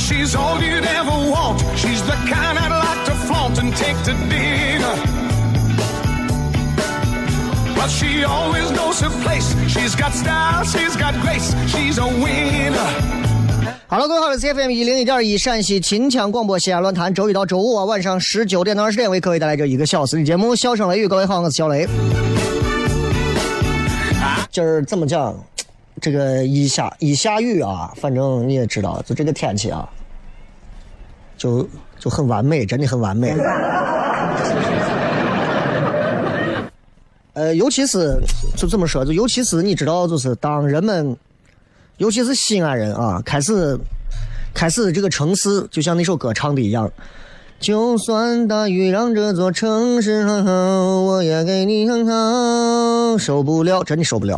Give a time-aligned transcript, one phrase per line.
[0.00, 1.60] She's all you'd ever want.
[1.76, 4.96] She's the kind I'd like to flaunt and take to dinner.
[7.76, 9.54] But she always knows her place.
[9.68, 11.54] She's got style, she's got grace.
[11.68, 12.90] She's a winner.
[13.88, 21.06] Hello，各位好，我是 CFM 一零一点一陕西秦腔广播西安论坛，周一到周五啊晚上十九点到二十点为各位带来这一个小时的节目《笑声雷雨》。
[21.08, 21.88] 各位好，我是小雷。
[24.52, 25.34] 今儿怎么讲？
[26.00, 29.88] 这个一下一下雨啊，反正你也知道，就这个天气啊，
[31.36, 31.68] 就
[31.98, 33.34] 就很完美，真的很完美。
[37.34, 38.18] 呃，尤其是
[38.56, 41.16] 就这么说，就尤其是你知道，就是当人们，
[41.98, 43.78] 尤其是西安人啊，开始
[44.52, 46.90] 开始这个城市，就像那首歌唱的一样，
[47.60, 50.50] 就算大雨让这座城市很好，
[51.02, 54.36] 我也给你很好，受不了，真的受不了。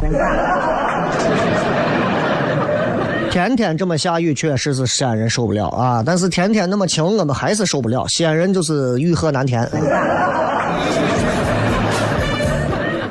[3.32, 6.02] 天天这么下雨，确实是西安人受不了啊！
[6.04, 8.06] 但是天天那么晴，我们还是受不了。
[8.06, 9.66] 西安人就是雨和难填。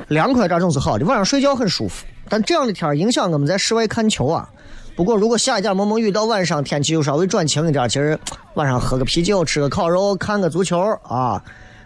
[0.10, 2.06] 凉快点总是好的，晚上睡觉很舒服。
[2.30, 4.48] 但这样的天影响我们在室外看球啊。
[4.96, 8.16] 不过如果下一点蒙蒙雨，到晚上天气又稍微转晴一点，其实
[8.54, 11.42] 晚上喝个啤酒，吃个烤肉，看个足球啊，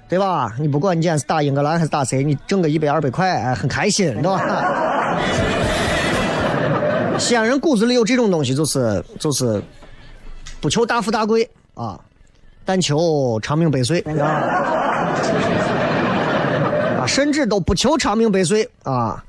[0.09, 0.53] 对吧？
[0.59, 4.41] 你不管你今天是打英格兰还是打谁，你挣个一百二百块，哎，很开心，对吧？
[7.18, 9.62] 西安人骨子里有这种东西，就是就是
[10.59, 12.00] 不求大富大贵啊，
[12.64, 14.02] 但求长命百岁。
[16.98, 19.24] 啊，甚至都不求长命百岁啊，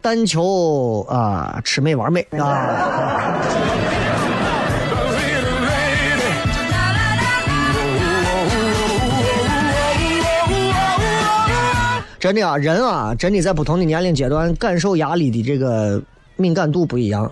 [0.00, 3.34] 但求啊吃美玩美啊。
[12.20, 16.02] 真的啊，人啊，真的在不同的年龄阶段感受压力的这个
[16.38, 17.30] 敏感度不一样。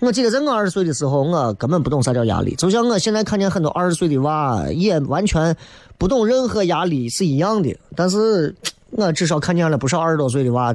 [0.00, 5.54] 我记得在我二十岁的时候，我根本不懂啥叫压力，就像我现在看见很多二十岁的娃也完全
[5.98, 7.78] 不懂任何压力是一样的。
[7.94, 8.54] 但是
[8.92, 10.74] 我至少看见了不少二十多岁的娃，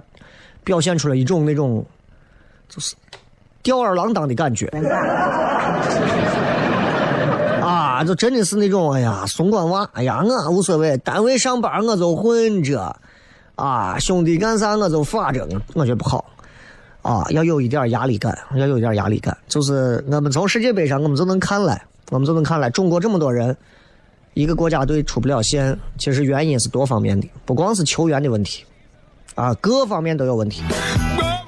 [0.63, 1.83] 表现出了一种那种
[2.69, 2.95] 就是
[3.63, 4.67] 吊儿郎当的感觉。
[7.65, 12.95] 啊，就真的是那种哎呀，松管娃，哎呀，我无所谓，单位上班我就混着，
[13.55, 16.23] 啊，兄弟干啥我就发着，我觉得不好。
[17.05, 19.37] 啊，要有一点压力感，要有一点压力感。
[19.47, 21.79] 就是我们从世界杯上，我们就能看来，
[22.09, 23.55] 我们就能看来，中国这么多人，
[24.33, 28.65] 一个国家队出不了线，其实原因是多方面的，不光是球员的问题，
[29.35, 30.63] 啊，各方面都有问题。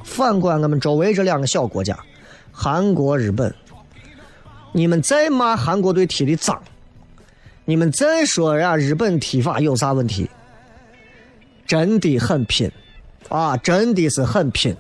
[0.03, 1.97] 反观我们周围这两个小国家，
[2.51, 3.51] 韩国、日本，
[4.73, 6.61] 你们再骂韩国队踢的脏，
[7.65, 10.29] 你们再说呀日本踢法有啥问题，
[11.65, 12.71] 真的很拼，
[13.29, 14.77] 啊，真的是很拼。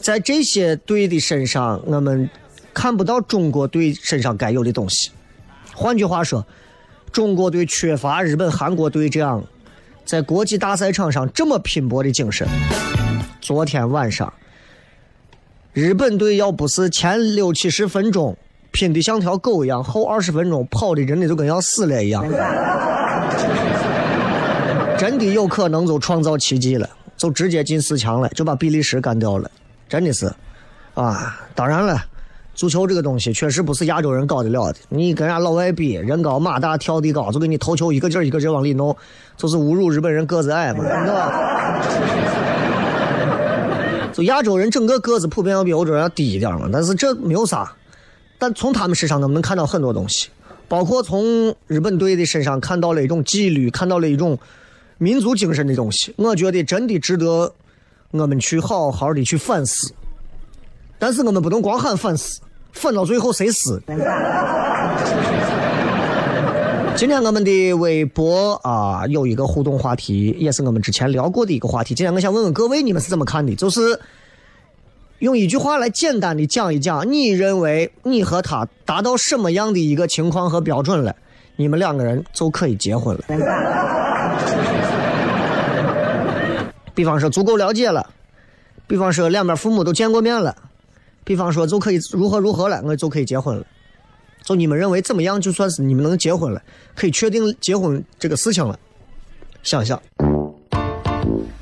[0.00, 2.28] 在这些队的身上，我们
[2.72, 5.10] 看不到中国队身上该有的东西。
[5.72, 6.46] 换句话说，
[7.10, 9.42] 中国队缺乏日本、韩国队这样
[10.04, 12.46] 在国际大赛场上这么拼搏的精神。
[13.40, 14.32] 昨天晚上，
[15.72, 18.36] 日本队要不是前六七十分钟
[18.72, 22.22] 拼的像条狗一样，后二十分钟跑的真的就跟要死了一样，
[24.98, 29.50] 真的有可能就创造奇迹了，就直接进四强了，就把比利时干掉了。
[29.88, 30.32] 真的是
[30.94, 31.40] 啊。
[31.54, 32.04] 当然了，
[32.54, 34.78] 足球这个东西确实不是亚洲人搞得了的。
[34.88, 38.96] 你跟人家老外比，人高马大跳得高，就给你头球一个劲儿一个劲儿往里弄，
[39.36, 41.80] 就是侮辱日本人个子矮嘛， 对吧？
[44.12, 47.72] 就亚洲人整个个子普遍要比欧洲人要低一点嘛，但是这没有啥。
[48.38, 50.28] 但从他们身上，我们能看到很多东西，
[50.68, 54.38] 包括从日本队的身上看到了一种纪律，看到了一种
[54.98, 56.14] 民族精神的东西。
[56.16, 57.52] 我觉得真的值得
[58.16, 59.92] 我们去好好的去反思。
[60.98, 62.40] 但是我们不能光喊反思，
[62.72, 63.82] 反到最后谁死？
[66.96, 71.92] 今天我们的微博啊有一个互动话题，也是我们之前聊过的一个话题。
[71.92, 73.52] 今天我想问问各位，你们是怎么看的？
[73.56, 73.98] 就是
[75.18, 81.16] 用一句话来简单的讲一讲，你认为你和他达到什么样的一个情况和标准了，
[81.56, 83.24] 你们两个人就可以结婚了。
[86.94, 88.08] 比方说足够了解了，
[88.86, 90.54] 比方说两边父母都见过面了，
[91.24, 93.66] 比方说就可以如何如何了，我就可以结婚了。
[94.42, 96.62] 就你们认为怎么样，就算是你们能结婚了，
[96.94, 98.78] 可以确定结婚这个事情了。
[99.62, 100.00] 想想，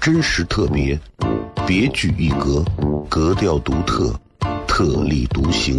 [0.00, 0.98] 真实特别，
[1.64, 2.64] 别具一格，
[3.08, 4.12] 格调独特，
[4.66, 5.78] 特立独行，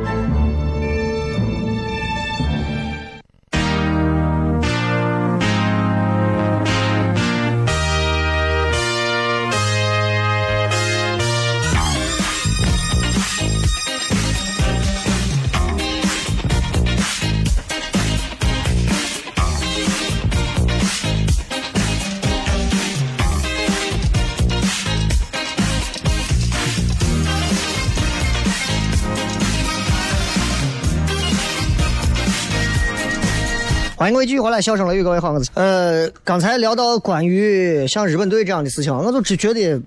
[34.01, 39.79] 欢迎各位继续回来，笑声雷雨，各位好，我呃，刚才聊到关于像日本队这样的事情，我就只觉得，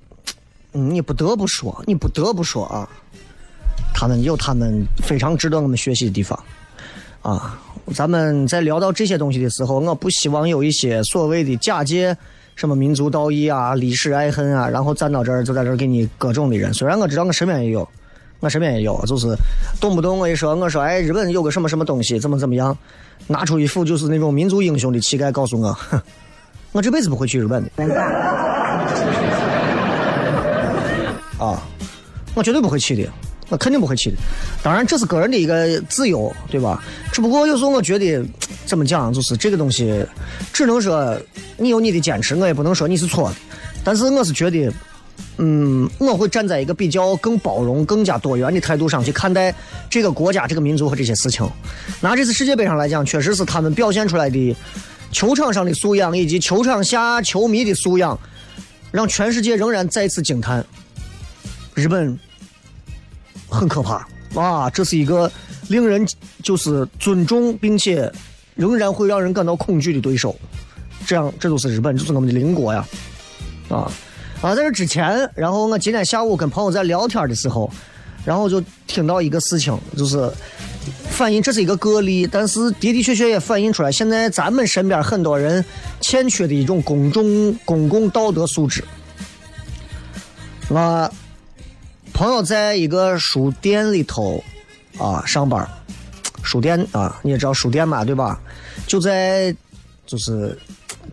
[0.72, 2.88] 嗯，你不得不说，你不得不说啊，
[3.92, 6.38] 他们有他们非常值得我们学习的地方
[7.22, 7.60] 啊。
[7.92, 12.16] 咱们在聊到这些东西的时候，我不希望有一些所谓的假借
[12.54, 16.72] 什么民族道义啊、历史爱恨啊，然后站到这儿就在这儿给你各种的人。
[16.72, 17.88] 虽然我知道我身边也有，
[18.44, 19.34] 我身边也有，就是
[19.80, 22.76] 动不动我一说，我说哎，日本有个什么什么东西，怎么怎么样。
[23.26, 25.74] 拿出一副就是那种民族英雄的气概，告诉我，
[26.72, 27.70] 我这辈子不会去日本的。
[31.42, 31.62] 啊，
[32.34, 33.10] 我绝对不会去的，
[33.48, 34.16] 我肯定不会去的。
[34.62, 36.84] 当然，这是个人的一个自由，对吧？
[37.10, 38.22] 只不过有时候我觉得，
[38.66, 40.04] 怎么讲，就是这个东西，
[40.52, 41.18] 只能说
[41.56, 43.36] 你有你的坚持，我也不能说你是错的。
[43.82, 44.70] 但是我是觉得。
[45.38, 49.52] 嗯，我会站在一个比较更包容、更加多元的态度上去看待
[49.90, 51.44] 这个国家、这个民族和这些事情。
[52.00, 54.56] 拿这次世界杯上来讲，确实是他们表现出来的
[55.10, 58.16] 球场上的素养以及球场下球迷的素养，
[58.92, 60.64] 让全世界仍然再次惊叹：
[61.74, 62.16] 日本
[63.48, 64.06] 很可怕
[64.36, 64.70] 啊！
[64.70, 65.30] 这是一个
[65.66, 66.06] 令人
[66.44, 68.10] 就是尊重并且
[68.54, 70.36] 仍然会让人感到恐惧的对手。
[71.04, 72.86] 这样，这就是日本，就是我们的邻国呀，
[73.68, 73.90] 啊。
[74.44, 77.70] 啊，在这之前，然后我今天下午跟朋友在聊天的时候，
[78.26, 80.30] 然后就听到一个事情，就是
[81.08, 85.64] 反映这是一个个例，但是的的确确也反映出来，现在咱们身边很多人
[86.02, 88.84] 欠缺的一种公众公共道德素质。
[90.68, 91.10] 我
[92.12, 94.44] 朋友在一个书店里头
[94.98, 95.66] 啊上班，
[96.42, 98.38] 书店啊你也知道书店嘛对吧？
[98.86, 99.56] 就在
[100.04, 100.54] 就是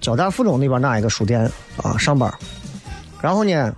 [0.02, 1.50] 交大附中那边那一个书店
[1.82, 2.30] 啊上班。
[3.22, 3.76] 然后呢，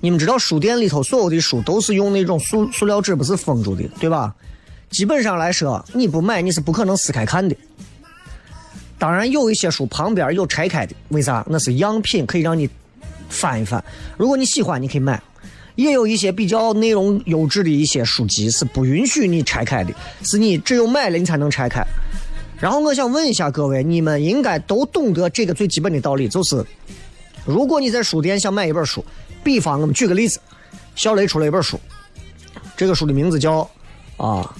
[0.00, 4.34] 你们知道书店里头所有的书都是用那种塑塑料纸，不是封住的，对吧？
[4.90, 7.54] 基本上来说，你不买你是不可能撕开看的。
[8.98, 11.44] 当然有一些书旁边有拆开的，为啥？
[11.48, 12.68] 那是样品，可以让你
[13.28, 13.84] 翻一翻。
[14.16, 15.22] 如果你喜欢，你可以买。
[15.76, 21.80] 也有一些比较内容优质的一些书籍是不允许你拆开的，是你只有买了你才能拆开。
[22.58, 26.64] 然后我想问一下各位，你们应该都懂得这个最基本的道理，就是
[27.48, 29.02] 如果你在书店想买一本书，
[29.42, 30.38] 比方我们举个例子，
[30.94, 31.80] 小雷出了一本书，
[32.76, 33.68] 这个书的名字叫
[34.18, 34.54] 啊，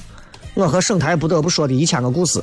[0.55, 2.43] 我和省台不得不说的一千个故事。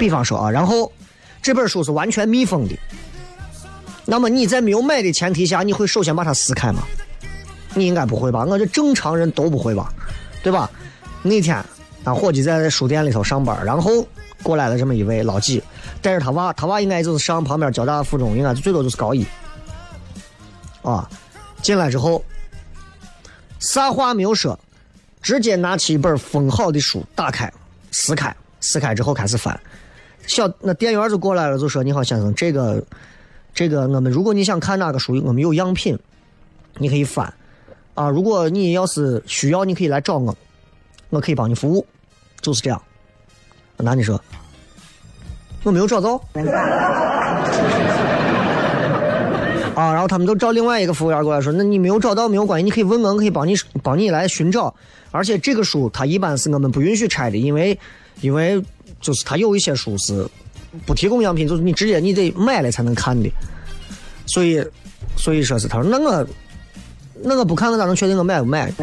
[0.00, 0.90] 比方说啊，然后
[1.40, 2.76] 这本书是完全密封的。
[4.04, 6.82] 那么你在没有买的前提下，你会首先把它撕开吗？
[7.72, 8.44] 你应该不会吧？
[8.44, 9.94] 我这正常人都不会吧，
[10.42, 10.68] 对吧？
[11.22, 11.64] 那天
[12.02, 14.04] 俺伙计在书店里头上班，然后
[14.42, 15.62] 过来了这么一位老几，
[16.02, 19.24] 带着他娃，他娃应该就是上旁边交大附中，应该最多就是高一。
[20.82, 21.08] 啊，
[21.62, 22.22] 进来之后，
[23.60, 24.58] 啥话没有说，
[25.22, 27.50] 直接拿起一本封好的书，打开，
[27.92, 29.58] 撕开，撕开之后开始翻。
[30.26, 32.84] 小那店员就过来了，就说：“你好，先生，这个。”
[33.54, 35.98] 这个我们，如果你想看哪个书，我们有样品，
[36.78, 37.30] 你可以翻，
[37.92, 40.34] 啊，如果你要是需要，你可以来找我，
[41.10, 41.86] 我可以帮你服务，
[42.40, 42.82] 就是这样。
[43.76, 44.18] 那你说，
[45.62, 46.14] 我没有找到，
[49.74, 54.74] 啊，然后他们都找另外一个服务员过来说，那你没有找到没有关系，你可以问我，我可以帮你帮你来寻找。
[55.10, 57.78] 而且这个书它一般是我们不允许拆的，因为
[58.20, 58.62] 因为
[59.00, 60.26] 就是它有一些书是。
[60.86, 63.30] 不提供样品，就是你直接你得买了才能看的，
[64.24, 64.66] 所以，
[65.18, 66.26] 所以说是他说那我，
[67.22, 68.72] 那我不看我咋能确定我买不买？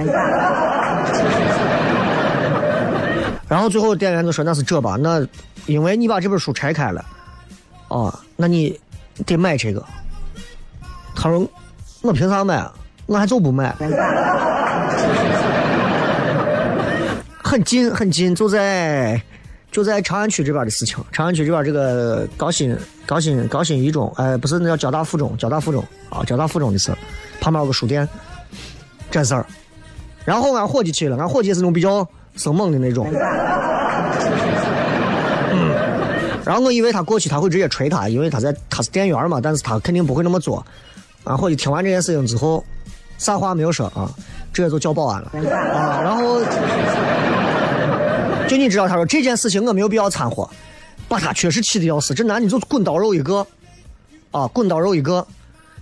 [3.49, 5.27] 然后最后店员就说那是这吧，那
[5.69, 7.05] 因为你把这本书拆开了，
[7.89, 8.79] 哦，那你
[9.25, 9.85] 得买这个。
[11.15, 11.47] 他说
[12.01, 12.67] 我凭啥买？
[13.05, 13.75] 我还就不买。
[17.43, 19.21] 很近很近，就在。
[19.71, 26.97] 就在长安区这边的事情，长安区这边这个高新高新高新一中，哎，不是那叫交大附中，交大附中啊，交大附中的事儿，
[27.39, 28.09] 旁边有个书店，
[29.11, 29.45] 这事儿。
[30.25, 33.13] 然后俺伙计去了，俺伙计是那种比较生猛的那种。
[36.49, 36.51] 嗯。
[36.51, 40.65] 然后我以为他过去他会直接锤他，因为他在他是店员嘛，但是他肯定不会那么做。
[41.25, 42.63] 俺伙计听完这件事情之后，
[43.19, 44.09] 啥话没有说啊，
[44.51, 45.31] 直接就叫保安了
[45.73, 46.41] 啊，然后。
[48.47, 50.49] 就你知道，他说这件事情我没有必要掺和，
[51.07, 52.15] 把他确实气的要死。
[52.15, 53.45] 这男的就滚刀肉一个，
[54.31, 55.23] 啊，滚刀肉一个。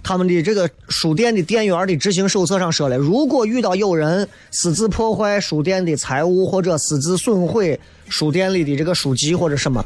[0.03, 9.81] 他们的这个书店的店员的执行手册上说了，如果遇到有人私自破坏书店的财物或者私自损毁书店里的这个书籍或者什么，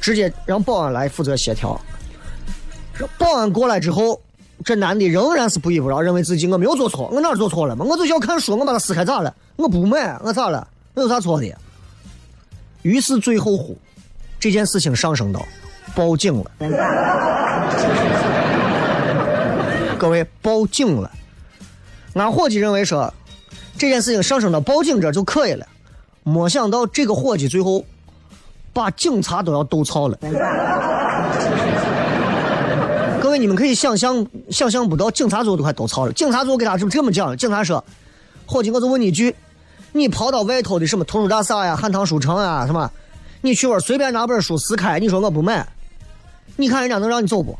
[0.00, 1.80] 直接让保安来负责协调。
[3.18, 4.20] 保安过来之后，
[4.64, 7.84] 这男的仍然是不依不饶，认为自己我没有做错，我哪做错了嘛？
[7.84, 9.34] 我就想看书，我把它撕开咋了？
[9.56, 10.66] 我不买，我咋了？
[10.94, 11.56] 我有啥错的？
[12.82, 13.76] 于是最后乎，
[14.38, 15.46] 这件事情上升到
[15.94, 16.50] 报警了。
[19.98, 21.10] 各位报警了，
[22.14, 23.12] 俺伙计认为说
[23.76, 25.66] 这件事情上升到报警这就可以了，
[26.22, 27.84] 没想到这个伙计最后
[28.72, 30.18] 把警察都要逗操了。
[33.20, 36.12] 各位你们可以想象想象不到，警察最后都快逗操了。
[36.12, 37.84] 警察最后给他是这么讲，警察说
[38.46, 39.34] ：“伙计，我就问你一句。”
[39.92, 42.88] 你跑到外头的什么图书大厦呀、汉唐书城啊什么？
[43.40, 45.66] 你去玩随便拿本书撕开，你说我不买，
[46.56, 47.58] 你看人家能让你走不？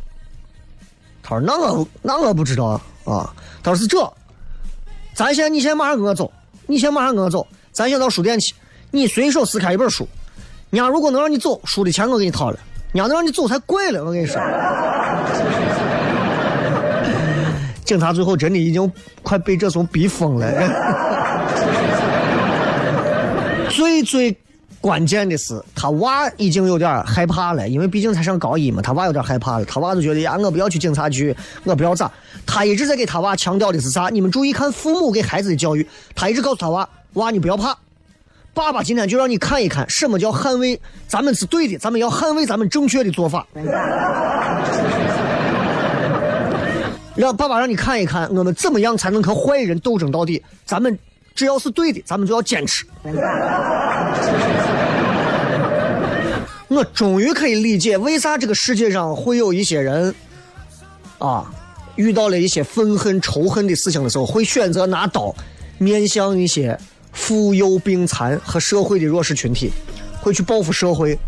[1.22, 3.34] 他说那我那我不知道啊。
[3.62, 4.12] 他说是这，
[5.12, 6.30] 咱先你先马上跟我走，
[6.66, 8.54] 你先马上跟我走，咱先到书店去。
[8.92, 10.06] 你随手撕开一本书，
[10.70, 12.58] 娘如果能让你走，输的钱我给你掏了。
[12.92, 14.40] 娘能让你走才怪了，我跟你说。
[17.84, 18.90] 警察最后真的已经
[19.22, 20.48] 快被这怂逼疯了。
[23.68, 24.36] 最最
[24.80, 29.64] 关键的是，他娃已经有点害怕了，因为毕竟才上高一嘛，他娃有点害怕了。
[29.64, 31.34] 他娃就觉得呀，我不要去警察局，
[31.64, 32.10] 我不要咋。
[32.46, 34.08] 他一直在给他娃强调的是啥？
[34.08, 35.86] 你们注意看父母给孩子的教育。
[36.14, 37.76] 他一直告诉他娃，娃你不要怕，
[38.60, 43.46] 爸爸今天就让你看一看什么叫捍卫，咱们是对的，咱们要捍卫咱们正确的做法。
[47.16, 50.42] 让爸爸让你看一看，我们怎么样才能和坏人斗争到底？
[50.66, 50.98] 咱们。
[51.34, 52.84] 只要是对的，咱们就要坚持。
[56.68, 60.14] 我终于可以理解为啥这个世界上会有一些人，
[61.18, 61.50] 啊，
[61.96, 65.34] 遇到了一些愤恨、仇恨的事情的时候，会选择拿刀
[65.78, 66.78] 面向一些
[67.12, 69.72] 妇幼病残和社会的弱势群体，
[70.20, 71.18] 会去报复社会。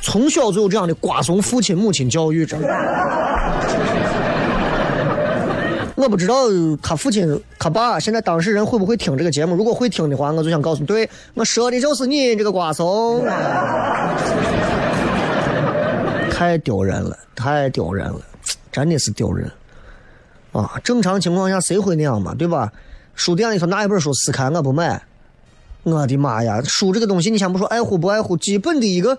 [0.00, 2.58] 从小就有这样的瓜怂父亲母亲教育着。
[5.96, 6.34] 我不知道
[6.82, 13.24] 他父亲他爸现在当事人会不会听这个节目，如果会听的话，我就想告诉你，对我说的就是你这个瓜怂，
[16.30, 18.20] 太丢人了，太丢人了，
[18.70, 19.50] 真的是丢人
[20.52, 20.78] 啊！
[20.82, 22.70] 正常情况下谁会那样嘛，对吧？
[23.14, 25.00] 书店里头拿一本书撕开我不买，
[25.84, 26.60] 我的妈呀！
[26.64, 29.16] 书这个东西，你先不说爱护不爱护，基本的一个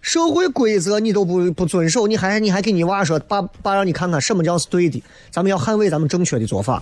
[0.00, 6.80] 社会规则你都不不遵守，你还你还给你娃说，爸爸让你看看什么叫是对的，咱们要捍卫咱们正确的做法。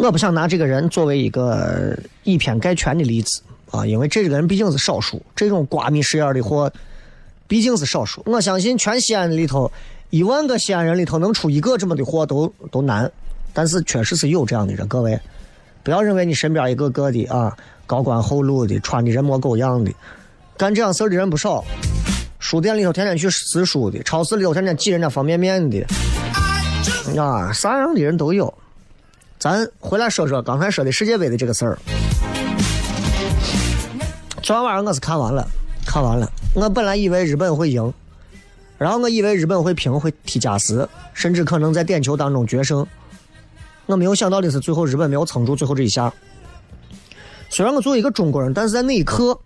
[0.00, 6.72] 我不想拿这个人作为一个以偏概全的例子啊，因为这个人毕竟是少数，这种瓜米实验的货
[7.46, 8.22] 毕竟是少数。
[8.26, 9.70] 我相信全西安里头。
[10.10, 13.10] 一万个西安人里头能出一个这么的货都都难，
[13.52, 14.88] 但是确实是有这样的人。
[14.88, 15.20] 各位，
[15.82, 17.54] 不要认为你身边一个个的啊
[17.86, 19.92] 高官厚禄的，穿的人模狗样的，
[20.56, 21.62] 干这样事儿的人不少。
[22.38, 25.84] 书店里头天天去撕书的，超市里头天天挤人家方便面的，
[27.20, 28.52] 啊，啥样的人都有。
[29.38, 31.78] 咱回来说说刚才说的世界杯的这个事儿。
[34.42, 35.46] 昨天晚上我是看完了，
[35.84, 36.32] 看完了。
[36.54, 37.92] 我本来以为日本会赢。
[38.78, 42.86] 然后我以为日本会平，会踢加时，甚至可能在点球当中决胜。
[43.86, 46.12] 我没有想到的是，最后日本没有撑住最后这一下。
[47.50, 49.36] 虽然我作为一个中国人，但是在那一刻，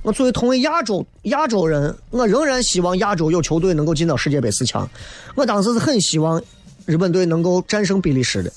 [0.00, 4.88] 我作为同为亚洲亚洲人，我仍然希望亚洲有球队能够进到世界杯四强。
[5.34, 6.42] 我当时是很希望
[6.86, 8.52] 日本队能够战胜比利时的，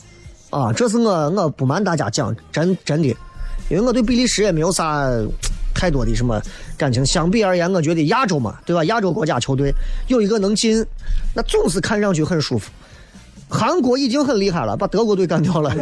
[0.49, 3.09] 啊，这是我我不瞒大家讲，真真的，
[3.69, 5.11] 因为我对比利时也没有啥。
[5.77, 6.41] 太多的什么
[6.77, 7.05] 感情？
[7.05, 8.83] 相比而言，我觉得亚洲嘛，对吧？
[8.85, 9.73] 亚洲国家球队
[10.07, 10.85] 有一个能进，
[11.33, 12.71] 那总是看上去很舒服。
[13.47, 15.73] 韩国已经很厉害了，把德国队干掉了。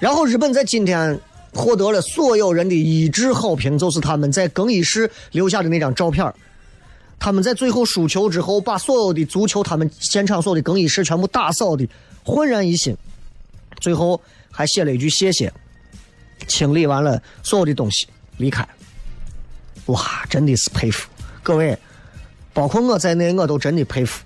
[0.00, 1.18] 然后日本在今天
[1.52, 6.32] 获得了所有人的一致好评，就是他们在更衣室留下的那张照片
[7.18, 11.88] 他们在最后输球之后，把所有的足球他们现场所有的更衣室全部打扫的
[12.22, 12.94] 焕然一新，
[13.80, 15.50] 最后还写了一句谢谢。
[16.46, 18.66] 清理完了所有的东西，离开。
[19.86, 21.08] 哇，真的是佩服
[21.42, 21.78] 各位，
[22.52, 24.24] 包括我在内，我都真的佩服。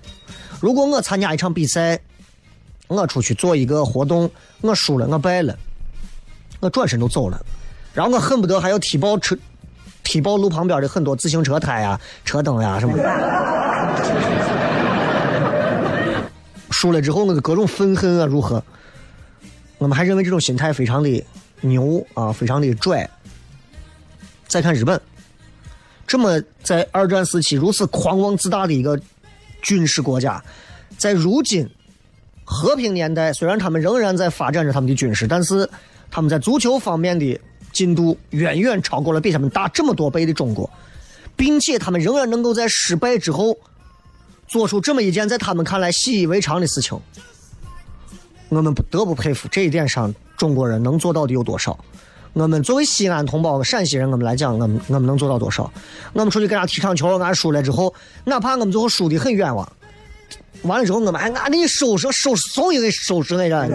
[0.59, 1.99] 如果我参加一场比赛，
[2.87, 4.29] 我出去做一个活动，
[4.61, 5.57] 我输了，我败了，
[6.59, 7.45] 我转身就走了，
[7.93, 9.37] 然后我恨不得还要踢爆车，
[10.03, 13.03] 踢爆路旁边的很多自行车胎呀、车灯呀什么的。
[16.71, 18.63] 输了之后，我就各种愤恨啊，如何？
[19.77, 21.25] 我们还认为这种心态非常的。
[21.61, 23.09] 牛啊，非常的拽。
[24.47, 24.99] 再看日本，
[26.07, 28.99] 这么在二战时期如此狂妄自大的一个
[29.61, 30.43] 军事国家，
[30.97, 31.69] 在如今
[32.43, 35.69] 和平年代，虽然他们仍然在发展着他们的军事，但是
[36.09, 37.39] 他们在足球方面的
[37.71, 40.67] 进度远远超过了比他们大这么多倍的中国，
[41.35, 43.55] 并且他们仍然能够在失败之后
[44.47, 46.99] 做出这么一件在他们看来习以为常的事情。
[48.49, 51.77] 我们不得不佩服这一点上，中国人能做到的有多少？
[52.33, 55.71] 我们作为西安同胞、陕西人，我们来讲，我们我们能做到多少？
[56.13, 57.93] 我们出去跟人家踢场球，俺输了之后，
[58.25, 59.67] 哪怕我们最后输的很冤枉，
[60.61, 63.67] 完了之后，我们还俺给你收拾收拾，送一个收拾那个。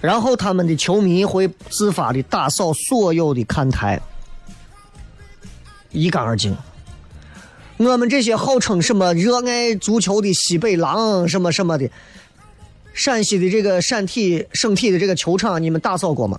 [0.00, 4.00] 然后他们的球迷会自发的打扫所有的看台，
[5.90, 6.56] 一干二净。
[7.78, 11.90] 我们这些号称什么热爱足球的西北狼什么什么的，
[12.94, 16.38] 陕西的这个陕体省体的这个球场，你们打扫过吗？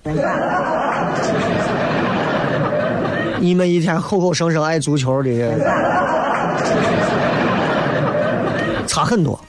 [3.40, 5.30] 你们一天口口声声爱足球的，
[8.88, 9.40] 差很多，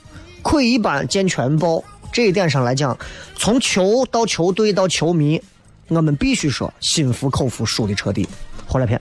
[0.43, 1.83] 窥一斑见全豹。
[2.13, 2.97] 这一点上来讲，
[3.35, 5.41] 从球到球队到球迷，
[5.89, 8.29] 我们必须说心服口服，输的彻底。
[8.67, 9.01] 回来片。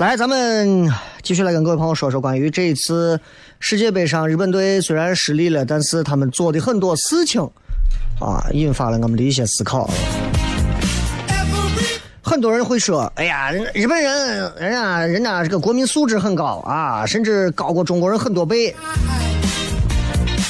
[0.00, 0.90] 来，咱们
[1.22, 3.20] 继续来跟各位朋友说说关于这一次
[3.58, 7.42] 世界杯上日本队虽然失利了，但是他们做的很多事情
[8.18, 9.90] 啊，引发了我们的一些思考。
[12.22, 18.74] 很多人会说：“哎呀，日本人，人家人家这个国民素质很高啊，甚至高过中国人很多倍。”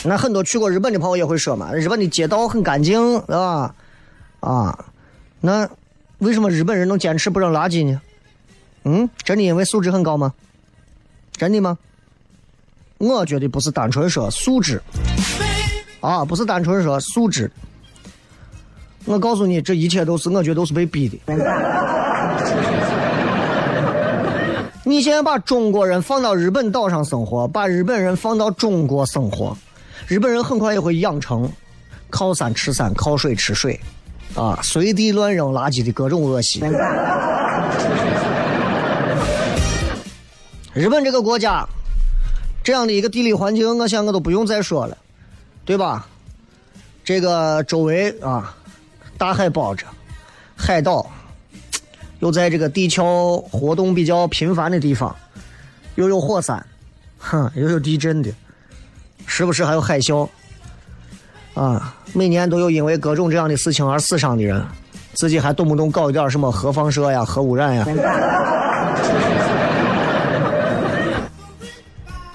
[0.06, 3.74] 那很多去过日本的朋友也会说嘛，日本的街道很干净，对吧？
[4.38, 4.84] 啊，
[5.40, 5.68] 那
[6.18, 8.00] 为什么日本人能坚持不扔垃圾呢？
[8.84, 10.32] 嗯，真的因为素质很高吗？
[11.32, 11.78] 真的吗？
[12.98, 14.82] 我觉得不是单纯说素质，
[16.00, 17.50] 啊，不是单纯说素质。
[19.06, 21.18] 我告诉你，这一切都是我觉得都是被逼的。
[24.84, 29.56] 你现在把中国人放到日本岛上生活，把日本人放到中国生活，
[30.06, 31.50] 日本人很快也会养成
[32.10, 33.80] 靠山吃山、靠水吃水，
[34.34, 36.60] 啊，随地乱扔垃圾的各种恶习。
[40.72, 41.66] 日本这个国家，
[42.62, 44.96] 这样的一个地理环境，我想我都不用再说了，
[45.64, 46.06] 对吧？
[47.02, 48.54] 这个周围啊，
[49.18, 49.84] 大海包着，
[50.56, 51.04] 海岛，
[52.20, 55.14] 又在这个地壳活动比较频繁的地方，
[55.96, 56.64] 又有火山，
[57.18, 58.32] 哼，又有地震的，
[59.26, 60.28] 时不时还有海啸，
[61.54, 64.64] 啊，每年都有因为各种这样的事情而死伤的人，
[65.14, 67.86] 自己还动不动搞一点什么核放射呀、核污染呀。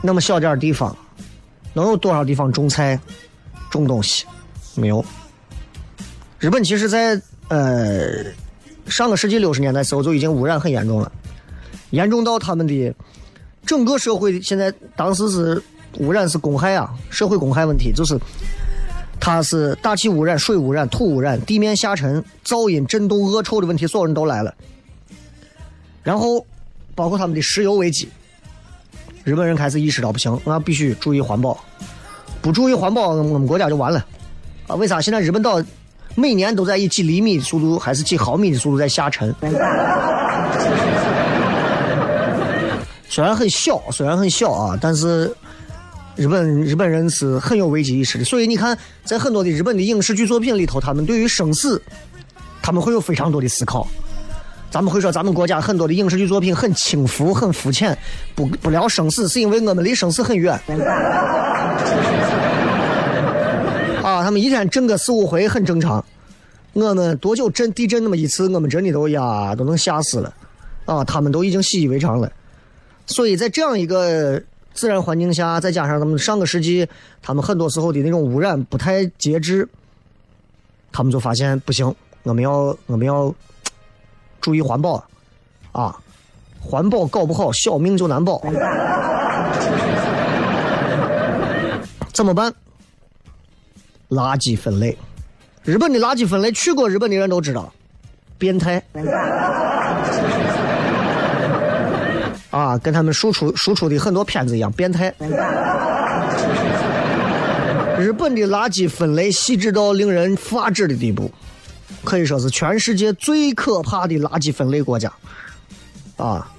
[0.05, 0.95] 那么小点地方，
[1.73, 2.99] 能有多少地方种菜、
[3.69, 4.25] 种东西？
[4.75, 5.03] 没有。
[6.37, 8.23] 日本其实，在呃
[8.87, 11.11] 上个世纪六十年代时候就已经污染很严重了，
[11.89, 12.93] 严重到他们的
[13.65, 15.63] 整个社会现在当时是
[15.97, 18.19] 污染是公害啊，社会公害问题就是
[19.19, 24.53] 它是大气污染、水污染、土污染、地面下沉、噪音、震动、恶臭的问题，所有人都来了。
[26.03, 26.45] 然后
[26.93, 28.07] 包括他们的石油危机。
[29.25, 31.57] 日本人开始意识到不行，那必须注意环保，
[32.43, 34.05] 不注意环保，我们国家就完了。
[34.67, 35.01] 啊，为啥？
[35.01, 35.59] 现在日本岛
[36.13, 39.33] 每年都在以几厘米的速度，还是几毫米的速度在下沉。
[43.09, 45.35] 虽然很小，虽然很小啊，但是
[46.15, 48.23] 日本日本人是很有危机意识的。
[48.23, 51.81] 所以你看，在很多的日本的影视剧作品里头，他们对于生死，
[52.61, 53.87] 他们会有非常多的思考。
[54.71, 57.97] 咱们会说，咱们国家很多的影视剧作品很轻浮、很肤浅，
[58.35, 60.53] 不不聊生死，是因为我们离生死很远。
[64.03, 66.03] 啊，他们一天震个四五回很正常。
[66.73, 70.33] 我们多久震地震那么一次，我们真的都呀都能吓死了。
[70.83, 72.29] 啊，他们都已经习以为常了。
[73.07, 74.41] 所以在这样一个
[74.73, 76.85] 自然环境下，再加上他们上个世纪，
[77.21, 79.65] 他们很多时候的那种污染不太节制，
[80.91, 83.33] 他们就发现不行，我们要我们要。
[84.45, 85.03] 注意环保，
[85.71, 85.97] 啊，
[86.61, 88.39] 环保搞不好，小命就难保。
[92.13, 92.53] 怎么办？
[94.09, 94.95] 垃圾分类，
[95.63, 97.73] 日本的垃圾分类，去过日本的人都知道，
[98.37, 98.79] 变态。
[102.51, 105.11] 啊，跟他们输出输出的很多片子一样，变态。
[107.97, 111.31] 日本的垃圾分类细致到令人发指的地步。
[112.03, 115.11] 可以说是全世界最可怕的垃圾分类国家，
[116.17, 116.51] 啊！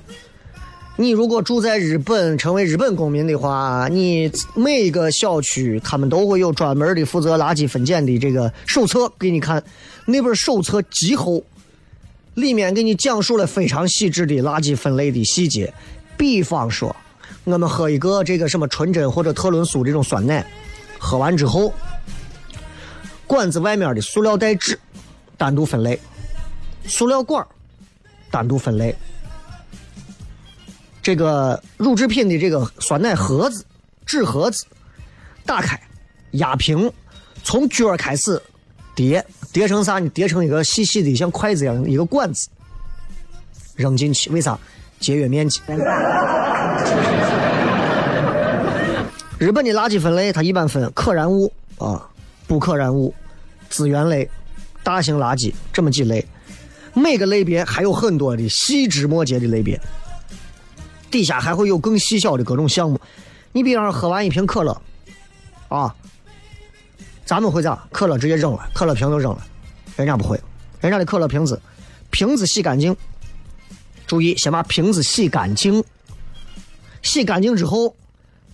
[0.98, 9.62] 你如果住在日本，成为日本公民的话，你每个小区他们都会有专门的负责垃圾分拣的这个手册给你看。
[10.06, 11.44] 那本手册极厚，
[12.32, 15.70] 里面给你讲述了非常细致的垃圾分类的细节，
[16.16, 16.96] 比方说，
[17.44, 20.50] 我们喝一个这个什么纯甄或者特仑苏这种酸奶，
[20.98, 21.74] 喝完之后，
[23.26, 24.78] 管子外面的塑料袋纸
[25.36, 25.98] 单独分类，
[26.86, 27.46] 塑料管
[28.30, 28.94] 单独分类，
[31.02, 33.64] 这个乳制品的这个酸奶盒子、
[34.04, 34.64] 纸盒子
[35.44, 35.80] 打开，
[36.32, 36.90] 压平，
[37.42, 38.40] 从角儿开始
[38.94, 40.08] 叠，叠成啥呢？
[40.10, 42.48] 叠成一个细细的像筷子一样一个管子，
[43.74, 44.58] 扔进去，为啥？
[44.98, 45.60] 节约面积。
[49.38, 52.08] 日本的垃圾分类，它一般分可燃物啊、
[52.46, 53.14] 不可燃物、
[53.68, 54.26] 资源类、
[54.86, 56.24] 大型垃圾这么几类。
[56.94, 59.80] 每个类别还有很多的细枝末节的类别，
[61.10, 63.00] 底下还会有更细小的各种项目。
[63.50, 64.80] 你比方说喝完一瓶可乐，
[65.68, 65.92] 啊，
[67.24, 67.84] 咱们会咋？
[67.90, 69.44] 可乐直接扔了，可乐瓶都扔了，
[69.96, 70.40] 人家不会，
[70.80, 71.60] 人家的可乐瓶子，
[72.10, 72.96] 瓶子洗干净，
[74.06, 75.82] 注意先把瓶子洗干净，
[77.02, 77.92] 洗干净之后，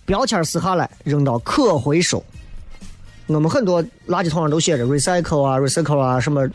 [0.03, 2.25] 标签撕下来扔到可回收。
[3.27, 6.47] 我们很多垃圾桶上都写着 recycle 啊，recycle 啊，什么，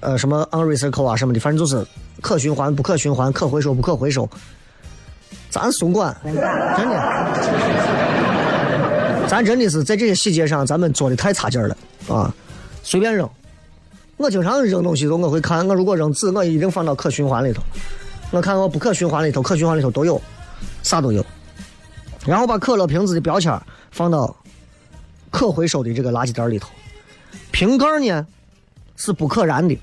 [0.00, 1.86] 呃，什么 unrecycle 啊，什么的，反正就是
[2.20, 4.28] 可循环、不可循环、可回收、不可回收。
[5.50, 6.42] 咱松管，真的，
[9.28, 11.76] 咱真的是在这些细节上，咱们做的太差劲儿了
[12.08, 12.34] 啊！
[12.82, 13.28] 随便扔，
[14.16, 17.62] 我经常扔东西都我会看，我如果扔纸，我一定放到可循环里头。
[18.30, 20.20] 我看我不可循环里头，可循环里头都有，
[20.82, 21.24] 啥都有。
[22.26, 23.58] 然后把可乐瓶子的标签
[23.90, 24.34] 放到
[25.30, 26.70] 可回收的这个垃圾袋里头，
[27.50, 28.26] 瓶盖呢
[28.96, 29.78] 是不可燃的，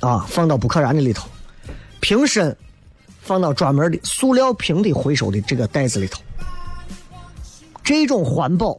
[0.00, 1.28] 啊，放到不可燃的里头，
[2.00, 2.56] 瓶身
[3.20, 6.20] 放到专门的塑料瓶的回收的这个袋子里头。
[7.84, 8.78] 这种环保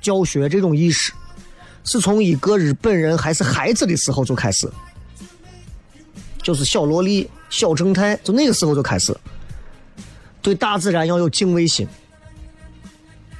[0.00, 1.12] 教学这种意识，
[1.84, 4.70] 是从一个日本人还是孩子的时候就开始，
[6.42, 9.14] 就是小萝莉、小正太，就那个时候就开始，
[10.40, 11.86] 对大自然要有敬畏心，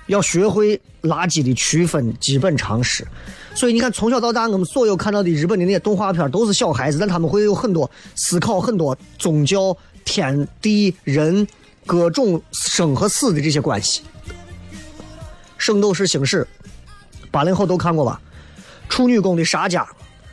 [0.09, 3.07] 要学会垃圾的区分基本常识。
[3.55, 11.47] 所以你看，从小到大，我们所有看到的日本的那些动画片都是小孩子，但他们会有很多思考，很多宗教、天地人
[11.87, 14.03] 各种生和死的这些关系。
[15.57, 16.47] 《圣斗士星矢》，
[17.31, 18.21] 八零后都看过吧？
[18.89, 19.87] 处女宫的沙加，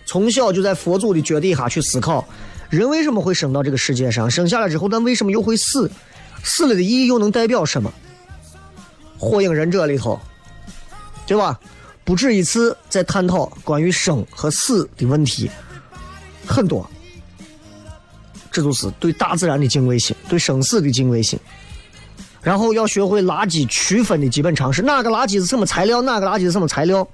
[0.05, 2.25] 从小就在佛祖的脚底下去思考，
[2.69, 4.29] 人为什么会生到这个世界上？
[4.29, 5.89] 生下来之后，但为什么又会死？
[6.43, 7.89] 死了的意义又能代表什么？
[9.17, 10.19] 《火影忍者》里头，
[11.25, 11.59] 对吧？
[12.03, 15.49] 不止一次在探讨关于生和死的问题，
[16.45, 16.87] 很多。
[18.51, 21.37] 这就是对大自然的敬畏心，对生死的敬畏心。
[22.41, 27.05] 然后要学会垃圾区分的基本常识，哪个垃圾是什么材料，哪个垃圾是什么材料。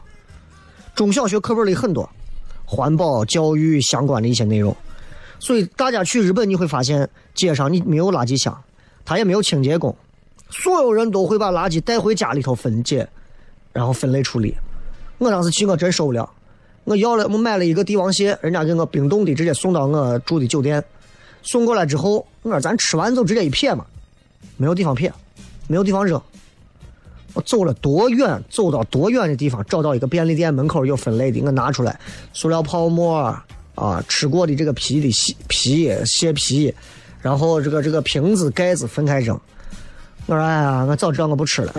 [0.93, 2.07] 中小学课本里很多
[2.65, 4.75] 环保教育相关的一些内容，
[5.39, 8.61] 所以大家去日本你会发现，街上你没有垃圾箱，
[9.05, 9.95] 他也没有清洁工，
[10.51, 13.07] 所有人都会把垃圾带回家里头分解，
[13.73, 14.55] 然后分类处理。
[15.17, 16.29] 我当时去我真受不了，
[16.83, 20.83] 我要了我买了一个帝王蟹，人家给我冰冻的，直接送到我住的酒店。
[21.43, 23.85] 送过来之后，我说咱吃完就直接一撇嘛。
[24.57, 25.11] 没有地方撇，
[25.67, 26.21] 没有地方扔。
[27.33, 31.97] 我走了多远，走到多远的地方，找到一个便利店门口有分类的，我拿出来，
[32.33, 33.33] 塑料泡沫
[33.75, 36.73] 啊，吃过的这个皮的蟹皮蟹皮，
[37.21, 39.39] 然后这个这个瓶子盖子分开扔。
[40.27, 41.73] 我说哎呀，我早知道我不吃了。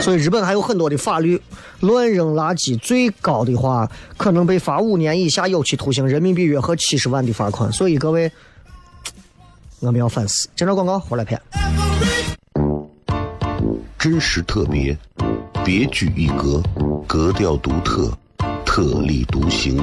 [0.00, 1.40] 所以日本还有很多的法律，
[1.80, 7.70] 乱扔垃圾最高的话，可能被罚五年以下有期徒刑，人民币约合七十万的罚款。
[7.72, 8.30] 所以各位。
[9.84, 10.48] 我们要反思。
[10.54, 11.42] 接着广告，回来片。
[13.98, 14.96] 真实特别，
[15.64, 16.62] 别具一格，
[17.04, 18.08] 格调独特，
[18.64, 19.82] 特立独行，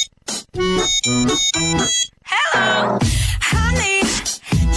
[3.41, 4.03] Honey,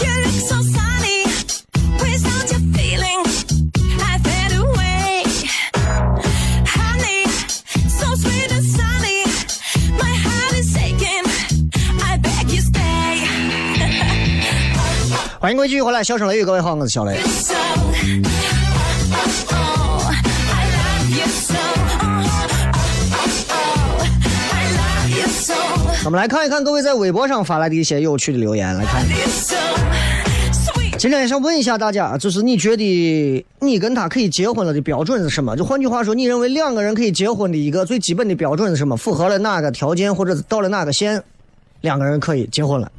[0.01, 1.25] you look so sunny.
[2.01, 3.21] Without your feeling,
[4.01, 5.25] I fade away.
[6.67, 7.27] Honey,
[7.89, 9.25] so sweet and sunny.
[9.99, 11.25] My heart is aching.
[12.03, 13.29] I beg you stay.
[15.41, 17.21] 欢迎各位继续回来，笑声雷雨，各位好，我是小雷。
[26.05, 29.03] 我们来看一看各位在微博上发来的一些有趣的留言，来看。
[30.99, 35.57] 今天想问一下大家，就是你觉得你跟他可以结婚了的标准是什么？
[35.57, 38.95] 就换句话说，你认为两个人可以结婚的一个最基本的标准是什么？
[38.99, 41.23] 符合了哪个条件，或者到了哪个线，
[41.81, 42.93] 两个人可以结婚了？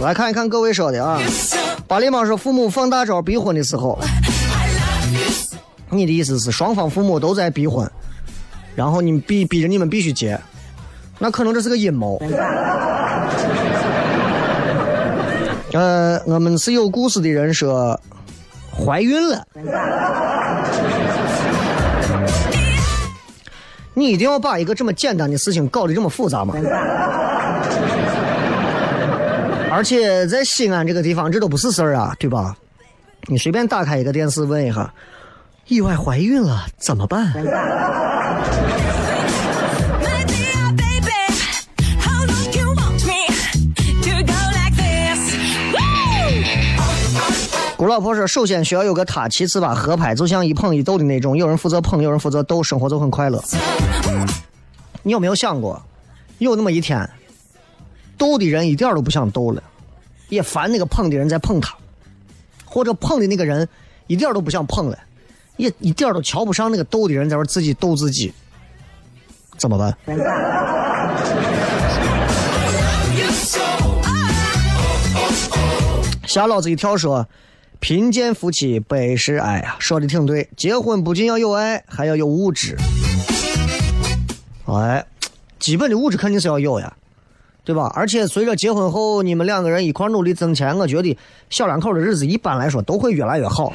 [0.00, 1.20] 来看一看各位说的啊。
[1.28, 1.56] So
[1.88, 3.98] 八狸猫说，父母放大招逼婚的时候，
[5.90, 7.88] 你的意思是双方父母都在逼婚，
[8.74, 10.38] 然后你逼逼着你们必须结，
[11.18, 12.20] 那可能这是个阴谋。
[15.72, 18.00] 呃，我们是有故事的人说
[18.72, 19.46] 怀孕了，
[23.94, 26.54] 你一定要把一个这么简单的事情搞得这么复杂吗？
[29.70, 32.56] 而且在西安这个地方，这都不是事儿啊，对吧？
[33.26, 34.90] 你随便打开一个电视问一下，
[35.68, 37.42] 意外怀孕了怎么办？My
[40.24, 41.10] dear baby,
[41.98, 43.26] how long you want me
[44.02, 45.34] to go like this?
[45.72, 46.44] Woo!
[47.76, 53.42] 姑老婆说，首先需要有个他，其次吧合拍，就像一捧一逗的那种，有人负责捧，有人负责逗，生活就很快乐。
[55.02, 55.82] 你有没有想过，
[56.38, 57.10] 有那么一天，
[58.16, 59.60] 逗的人一点都不想逗了，
[60.28, 61.74] 也烦那个捧的人在捧他，
[62.64, 63.68] 或者捧的那个人
[64.06, 64.96] 一点都不想捧了，
[65.56, 68.32] 也一点都瞧不上那个逗的人在那自己逗自己，
[69.56, 69.96] 怎么办？
[76.26, 77.26] 吓老子一跳说，
[77.80, 80.46] 贫贱夫妻百事哀呀，说的挺对。
[80.54, 82.76] 结婚不仅要有爱，还要有物质。
[84.66, 85.06] 哎，
[85.58, 86.94] 基本的物质肯定是要有呀，
[87.64, 87.90] 对吧？
[87.94, 91.16] 而且随着结婚后，你们两个人一块努力挣钱，我觉得
[91.48, 93.72] 小两口的日子一般来说都会越来越好。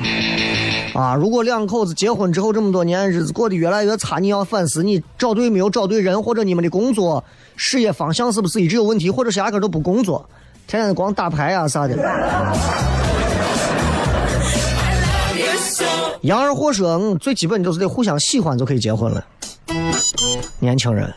[0.94, 7.24] 啊，如果两口子结婚之后这么多年，日子过得越来越差，你要反思你找对没有找对人，或者你们的工作
[7.56, 10.30] 事业方向是不是一直有问题，或者是压根都不工作，
[10.68, 11.96] 天天光打牌啊啥的。
[15.34, 15.86] you so
[16.22, 19.26] 杨二货说，最基本就是得互相喜欢就可以结婚了。
[20.60, 21.14] 年轻人，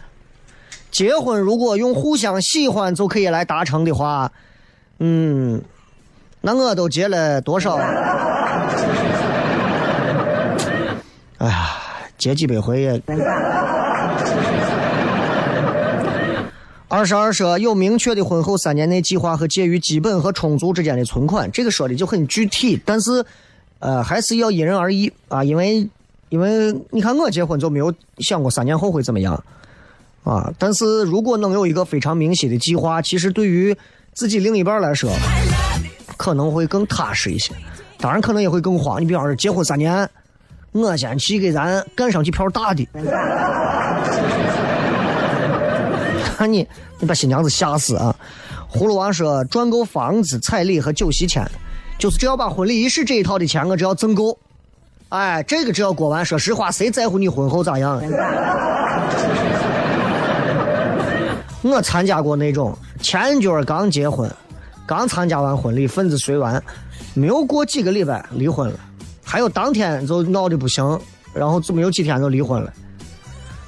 [0.92, 4.30] 结婚如果用互相喜欢就可以来达成的话，
[5.00, 5.60] 嗯，
[6.40, 7.76] 那我都结了多少？
[11.38, 11.68] 哎呀，
[12.24, 13.02] 结几百回也。
[16.88, 23.22] 二十二说有明确的婚后三年内计划和介于基本和充足之间的存款，这个说的就很具体，但是，
[23.78, 25.86] 呃，还是要因人而异啊，因为，
[26.30, 29.44] 因为你看我结婚就没有想过三年后会怎么样
[30.22, 33.76] 啊，但是如果能有一个非常明晰的计划，其实对于
[34.14, 35.10] 自己另一半来说，
[36.16, 37.52] 可能会更踏实一些，
[37.98, 38.98] 当然可能也会更慌。
[38.98, 40.08] 你比方说结婚三年，
[40.74, 42.84] 我先去给咱干上几票大的。
[46.36, 46.66] 看 你，
[46.98, 48.14] 你把新娘子吓死啊！
[48.72, 51.48] 葫芦娃说赚够房子、彩礼和酒席钱，
[51.96, 54.36] 就是只要把婚礼仪式这一套的钱我只要挣够，
[55.10, 58.02] 哎，这个只要过完，说实话，谁在乎你婚后咋样？
[61.62, 64.28] 我参加过那种前脚刚结婚，
[64.86, 66.60] 刚参加完婚礼，份子随完，
[67.14, 68.78] 没有过几个礼拜离婚了，
[69.34, 70.96] 还有当天就闹得不行，
[71.32, 72.72] 然后就没有几天就离婚了。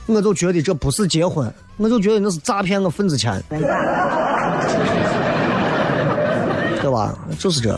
[0.07, 3.59] 我就觉得这不是结婚，我就觉得那是诈骗我份子钱，对
[6.89, 7.19] 吧？
[7.41, 7.77] 就是这。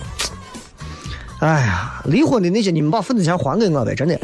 [1.39, 4.15] 哎呀，离婚的那些，你们把份子钱还给我呗，真的。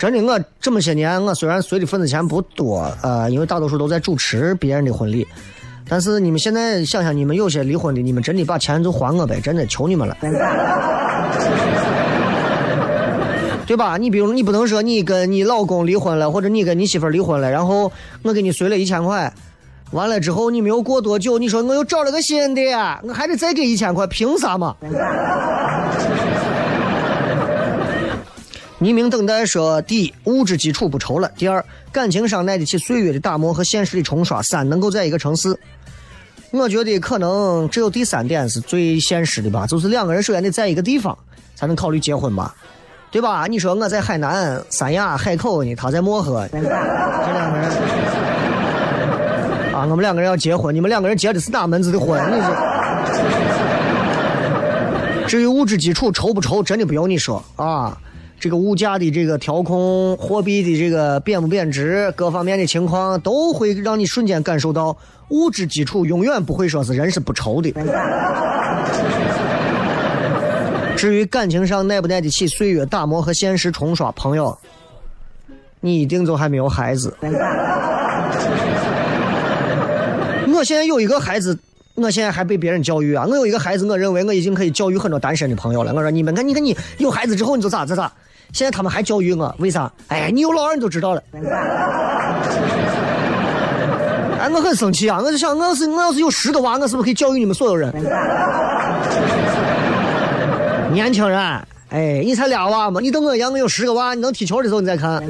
[0.00, 5.24] 真的，我这么些年，我虽然随的份子钱不多，呃，因为大多数都在主持别人的婚礼，
[5.90, 10.16] 但是你们现在想想，你们有些离婚的，你们真的把钱就还我呗，真的求你们了。
[13.66, 13.96] 对吧？
[13.96, 17.90] 你比如你不能说你跟你老公离婚了，或者你跟你媳妇儿离婚了，然后
[18.22, 19.32] 我给你随了一千块，
[19.90, 22.62] 完了之后，你没有过多久，你说我又找了个新的，
[23.02, 24.76] 我还得再给一千块，凭啥嘛？
[28.80, 31.62] 匿名等待说：第一，物质基础不愁了；第二，
[31.92, 35.54] 感情上耐得起岁月的打磨和现实的冲刷；三，能够在一个城市。
[36.52, 41.16] 我觉得可能只有第三点是最现实的吧，就是两个人首先得在一个地方，
[41.54, 42.54] 才能考虑结婚吧，
[43.10, 43.46] 对吧？
[43.46, 47.70] 你说我在海南三亚海口呢，他在漠河， 这两个人
[49.72, 52.20] 啊，我们两个人要结婚，你们两个人结的是哪门子的婚？
[52.30, 52.54] 你说。
[55.26, 57.96] 至于物质基础愁不愁，真的不用你说啊。
[58.40, 64.96] 这个物价的这个调控，货币的这个贬不贬值，各方面的情况都会让你瞬间感受到
[65.28, 67.70] 物质基础永远不会说是人是不愁的。
[70.96, 74.56] 至于感情上耐不耐得起岁月打磨和现实冲刷，朋友，
[75.80, 77.14] 你一定都还没有孩子。
[80.54, 81.58] 我现在有一个孩子，
[81.94, 83.26] 我现在还被别人教育啊！
[83.28, 85.92] 我有一个孩子，我认为我已经可以教育很多单身的朋友了。
[85.94, 88.10] 我说你们看，你看你有孩子之后你就咋咋咋。
[88.52, 89.90] 现在他们还教育我，为啥？
[90.08, 91.22] 哎，你有老二你就知道了。
[94.40, 95.20] 哎，我很生气啊！
[95.22, 97.92] 我就想，我要是我要是有十个娃，我是不是可以教育你们所有人？
[100.92, 101.38] 年轻人，
[101.90, 105.22] 哎，你才俩娃嘛，你等我一样，我有十个娃，你能踢球的时候你再看。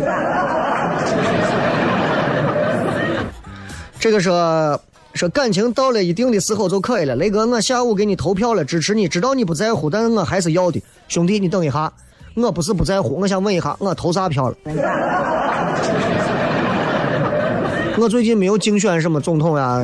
[3.98, 4.80] 这个说
[5.12, 7.14] 说感情到了一定的时候就可以了。
[7.16, 10.82] 雷哥，我下午给你投票了，支持你，知道你不在乎，但是我还是要的。
[11.08, 11.92] 兄弟，你等一下。
[12.34, 14.56] 我不是不在乎，我想问一下，我投啥票了？
[17.98, 19.82] 我最近没有竞选什么总统呀，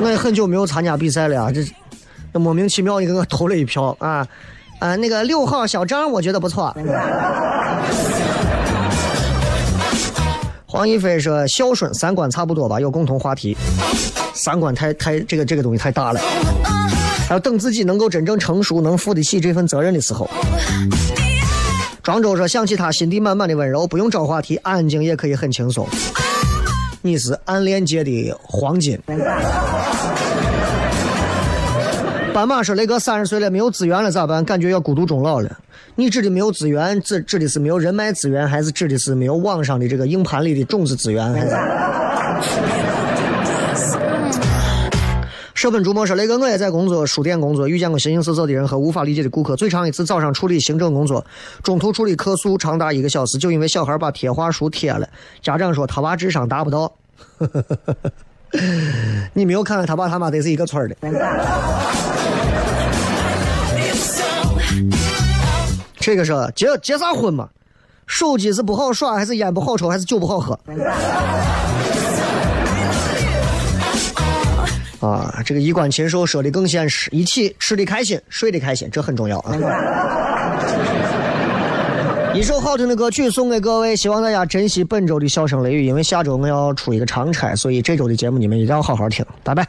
[0.00, 1.62] 我也很久没有参加比赛了呀，这
[2.32, 4.26] 这莫名其妙你给我投了一票啊
[4.80, 4.96] 啊！
[4.96, 6.74] 那个六号小张，我觉得不错。
[10.66, 13.56] 黄一飞说：“孝顺三观差不多吧，有共同话题。
[14.34, 16.20] 三观太太这个这个东西太大了。”
[17.32, 20.28] 要等自己能够真正成熟，能负得起这份责任的时候。
[22.02, 25.88] 庄周说：“想起他心底满满的温柔，不用找话题，安静也可以很轻松。”
[27.00, 29.00] 你是暗恋界的黄金。
[32.34, 34.44] 斑马说：“雷哥三十岁了，没有资源了咋办？
[34.44, 35.58] 感觉要孤独终老了。
[35.94, 41.32] 你指的没有资源，指指的是没有人脉资源，还是指的是没有网上的这个硬盘里的种子资源？
[41.32, 42.81] 还是？”
[45.62, 49.54] 舍本逐末说：“雷哥，我也在工作，书店工作，遇见过形形色色的人和无法理解的顾客。
[49.54, 51.24] 最长一次早上处理行政工作，
[51.62, 55.08] 中途处理客诉长达一个小时，就因为小孩把贴画书贴了。
[55.40, 56.92] 家长说他娃智商达不到。
[59.34, 60.96] 你没有看看他爸他妈得是一个村的。
[66.00, 67.48] 这个是结结啥婚嘛？
[68.08, 70.58] 手机是不好耍，还是烟不好抽，还是酒不好喝？”
[75.08, 79.56] 啊，这个衣冠禽兽说的更现实，一起吃的开心，睡的开心，这很重要啊。
[82.34, 89.66] 一首好听的歌曲送给各位，希望大家珍惜本周的笑声雷雨，因为下周我要出一个长差，所以这周的节目你们一定要好好听，拜拜。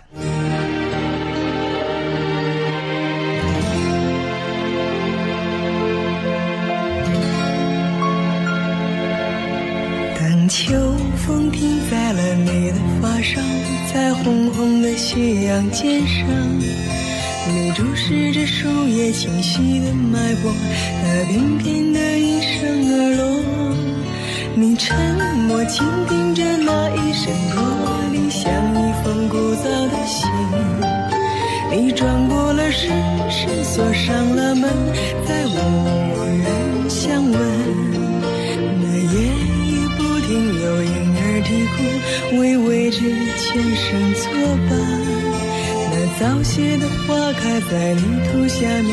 [13.24, 13.42] 的发梢，
[13.94, 16.28] 在红红的斜阳肩上，
[17.48, 20.52] 你注视着树叶清晰的脉搏，
[21.04, 22.60] 那翩翩的应声
[22.92, 23.24] 而落。
[24.56, 24.96] 你沉
[25.48, 30.30] 默倾听着那一声落铃，像一封古早的信。
[31.72, 32.92] 你转过了身，
[33.32, 34.70] 身锁上了门，
[35.26, 37.93] 在无人相问。
[41.54, 41.78] 婴儿啼
[42.32, 43.00] 哭，为未知
[43.38, 44.24] 前生作
[44.68, 44.72] 伴。
[45.92, 48.92] 那早谢的花开在泥土下面，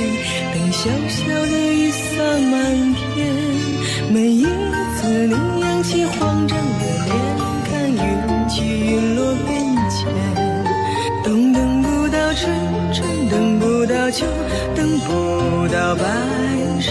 [0.52, 2.54] 等小小的雨洒满
[2.94, 3.08] 天。
[4.12, 7.10] 每一次你扬起慌张的脸，
[7.64, 9.48] 看云起云落变
[9.88, 9.98] 迁。
[11.24, 12.52] 冬等不到春，
[12.92, 14.26] 春等不到秋，
[14.74, 16.04] 等不到白
[16.80, 16.90] 首，